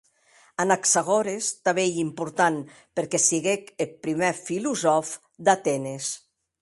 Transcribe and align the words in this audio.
Anaxagores 0.63 1.45
tanben 1.63 1.85
ei 1.89 1.93
important 2.07 2.57
perque 2.95 3.19
siguec 3.27 3.63
eth 3.83 3.95
prumèr 4.03 4.35
filosòf 4.47 5.07
d'Atenes. 5.45 6.05